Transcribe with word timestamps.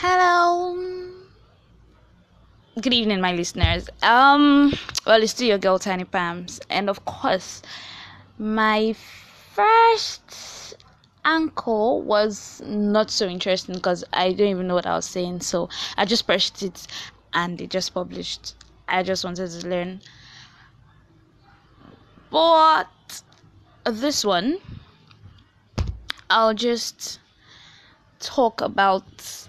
Hello. 0.00 0.78
Good 2.80 2.94
evening, 2.94 3.20
my 3.20 3.32
listeners. 3.32 3.90
Um, 4.00 4.72
well, 5.04 5.20
it's 5.20 5.32
still 5.32 5.48
your 5.48 5.58
girl 5.58 5.80
Tiny 5.80 6.04
Pams, 6.04 6.60
and 6.70 6.88
of 6.88 7.04
course, 7.04 7.62
my 8.38 8.94
first 9.54 10.76
anchor 11.24 11.96
was 11.96 12.62
not 12.64 13.10
so 13.10 13.26
interesting 13.26 13.74
because 13.74 14.04
I 14.12 14.32
don't 14.34 14.46
even 14.46 14.68
know 14.68 14.74
what 14.76 14.86
I 14.86 14.94
was 14.94 15.04
saying, 15.04 15.40
so 15.40 15.68
I 15.96 16.04
just 16.04 16.26
pressed 16.26 16.62
it 16.62 16.86
and 17.34 17.60
it 17.60 17.70
just 17.70 17.92
published. 17.92 18.54
I 18.86 19.02
just 19.02 19.24
wanted 19.24 19.50
to 19.50 19.66
learn, 19.66 20.00
but 22.30 22.86
this 23.84 24.24
one, 24.24 24.58
I'll 26.30 26.54
just 26.54 27.18
talk 28.20 28.60
about 28.60 29.47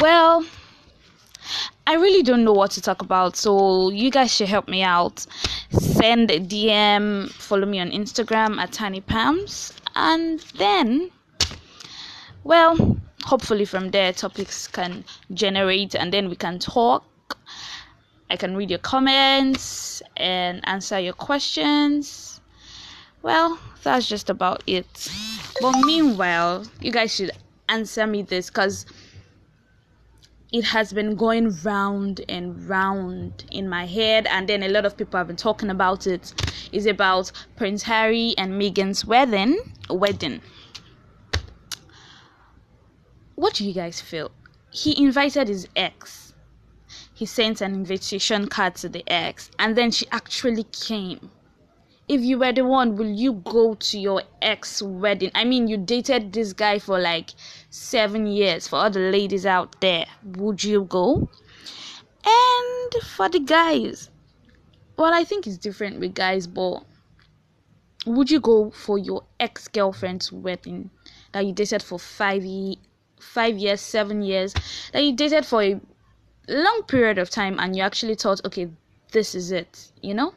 well, 0.00 0.44
I 1.86 1.94
really 1.94 2.22
don't 2.22 2.44
know 2.44 2.52
what 2.52 2.70
to 2.72 2.80
talk 2.80 3.02
about, 3.02 3.36
so 3.36 3.90
you 3.90 4.10
guys 4.10 4.34
should 4.34 4.48
help 4.48 4.68
me 4.68 4.82
out. 4.82 5.26
Send 5.70 6.30
a 6.30 6.40
DM, 6.40 7.30
follow 7.30 7.66
me 7.66 7.80
on 7.80 7.90
Instagram 7.90 8.58
at 8.58 8.72
Tiny 8.72 9.00
Pams, 9.00 9.72
and 9.94 10.40
then, 10.56 11.10
well, 12.42 12.98
hopefully 13.24 13.64
from 13.64 13.90
there 13.90 14.12
topics 14.12 14.66
can 14.66 15.04
generate, 15.32 15.94
and 15.94 16.12
then 16.12 16.28
we 16.28 16.36
can 16.36 16.58
talk. 16.58 17.04
I 18.30 18.36
can 18.36 18.56
read 18.56 18.70
your 18.70 18.78
comments 18.78 20.02
and 20.16 20.66
answer 20.66 20.98
your 20.98 21.12
questions. 21.12 22.40
Well, 23.22 23.58
that's 23.82 24.08
just 24.08 24.30
about 24.30 24.62
it. 24.66 25.10
But 25.60 25.76
meanwhile, 25.84 26.64
you 26.80 26.90
guys 26.90 27.14
should 27.14 27.30
answer 27.68 28.06
me 28.06 28.22
this 28.22 28.48
because 28.48 28.86
it 30.54 30.62
has 30.62 30.92
been 30.92 31.16
going 31.16 31.50
round 31.64 32.20
and 32.28 32.68
round 32.68 33.44
in 33.50 33.68
my 33.68 33.86
head 33.86 34.24
and 34.28 34.48
then 34.48 34.62
a 34.62 34.68
lot 34.68 34.86
of 34.86 34.96
people 34.96 35.18
have 35.18 35.26
been 35.26 35.34
talking 35.34 35.68
about 35.68 36.06
it. 36.06 36.32
Is 36.70 36.86
about 36.86 37.32
prince 37.56 37.82
harry 37.82 38.34
and 38.38 38.52
meghan's 38.52 39.04
wedding 39.04 39.58
wedding. 39.90 40.40
What 43.34 43.54
do 43.54 43.66
you 43.66 43.74
guys 43.74 44.00
feel? 44.00 44.30
He 44.70 44.96
invited 44.96 45.48
his 45.48 45.66
ex. 45.74 46.34
He 47.12 47.26
sent 47.26 47.60
an 47.60 47.74
invitation 47.74 48.46
card 48.46 48.76
to 48.76 48.88
the 48.88 49.02
ex 49.08 49.50
and 49.58 49.76
then 49.76 49.90
she 49.90 50.06
actually 50.12 50.64
came 50.64 51.32
if 52.06 52.20
you 52.20 52.38
were 52.38 52.52
the 52.52 52.64
one, 52.64 52.96
will 52.96 53.10
you 53.10 53.32
go 53.32 53.74
to 53.74 53.98
your 53.98 54.22
ex 54.42 54.82
wedding? 54.82 55.30
I 55.34 55.44
mean, 55.44 55.68
you 55.68 55.78
dated 55.78 56.32
this 56.32 56.52
guy 56.52 56.78
for 56.78 56.98
like 57.00 57.30
seven 57.70 58.26
years. 58.26 58.68
For 58.68 58.90
the 58.90 58.98
ladies 58.98 59.46
out 59.46 59.80
there, 59.80 60.06
would 60.22 60.62
you 60.62 60.84
go? 60.84 61.28
And 62.26 63.02
for 63.02 63.28
the 63.28 63.40
guys, 63.40 64.10
well, 64.96 65.14
I 65.14 65.24
think 65.24 65.46
it's 65.46 65.58
different 65.58 65.98
with 65.98 66.14
guys, 66.14 66.46
but 66.46 66.84
would 68.06 68.30
you 68.30 68.40
go 68.40 68.70
for 68.70 68.98
your 68.98 69.24
ex 69.40 69.68
girlfriend's 69.68 70.30
wedding 70.30 70.90
that 71.32 71.46
you 71.46 71.52
dated 71.52 71.82
for 71.82 71.98
five 71.98 72.44
five 73.18 73.56
years, 73.56 73.80
seven 73.80 74.20
years, 74.20 74.52
that 74.92 75.02
you 75.02 75.14
dated 75.14 75.46
for 75.46 75.62
a 75.62 75.80
long 76.48 76.82
period 76.86 77.16
of 77.16 77.30
time, 77.30 77.58
and 77.58 77.74
you 77.74 77.82
actually 77.82 78.14
thought, 78.14 78.44
okay, 78.44 78.68
this 79.12 79.34
is 79.34 79.50
it, 79.50 79.90
you 80.02 80.12
know? 80.12 80.34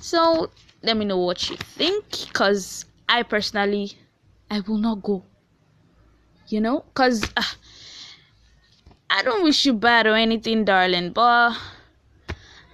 So 0.00 0.50
let 0.82 0.96
me 0.96 1.04
know 1.04 1.18
what 1.18 1.50
you 1.50 1.56
think 1.56 2.04
because 2.28 2.84
I 3.08 3.22
personally 3.24 3.98
I 4.50 4.60
will 4.60 4.78
not 4.78 5.02
go. 5.02 5.24
You 6.46 6.60
know, 6.60 6.84
because 6.88 7.24
uh, 7.36 7.42
I 9.10 9.22
don't 9.22 9.42
wish 9.42 9.66
you 9.66 9.74
bad 9.74 10.06
or 10.06 10.14
anything, 10.14 10.64
darling, 10.64 11.12
but 11.12 11.56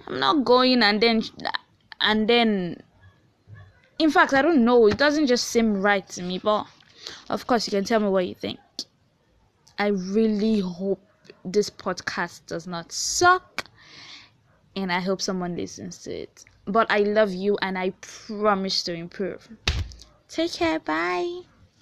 I'm 0.07 0.19
not 0.19 0.45
going 0.45 0.83
and 0.83 1.01
then 1.01 1.23
and 1.99 2.29
then 2.29 2.81
in 3.97 4.11
fact 4.11 4.33
I 4.33 4.41
don't 4.41 4.63
know, 4.63 4.87
it 4.87 4.97
doesn't 4.97 5.27
just 5.27 5.47
seem 5.47 5.81
right 5.81 6.07
to 6.09 6.21
me, 6.21 6.37
but 6.37 6.67
of 7.29 7.47
course 7.47 7.67
you 7.67 7.71
can 7.71 7.83
tell 7.83 7.99
me 7.99 8.09
what 8.09 8.27
you 8.27 8.35
think. 8.35 8.59
I 9.79 9.87
really 9.87 10.59
hope 10.59 11.01
this 11.43 11.69
podcast 11.69 12.45
does 12.45 12.67
not 12.67 12.91
suck 12.91 13.65
and 14.75 14.91
I 14.91 14.99
hope 14.99 15.21
someone 15.21 15.55
listens 15.55 15.97
to 16.03 16.13
it. 16.13 16.45
But 16.65 16.89
I 16.89 16.99
love 16.99 17.33
you 17.33 17.57
and 17.61 17.77
I 17.77 17.91
promise 18.01 18.83
to 18.83 18.93
improve. 18.93 19.47
Take 20.27 20.53
care. 20.53 20.79
Bye. 20.79 21.41